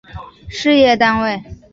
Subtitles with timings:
[0.49, 1.43] 事业单位